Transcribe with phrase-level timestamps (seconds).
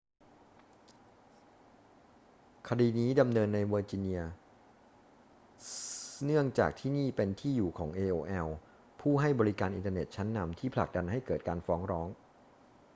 [2.67, 4.21] คดีนี้ดำเนินในเวอร์จิเนีย
[6.25, 8.49] เนื่องจากที่นี่เป็นที่อยู่ของ aol
[9.01, 12.07] ผู้ให้บริการอินเทอร์เน็ตชั้นนำที่ผลักดันให้เกิดการฟ้องร้อง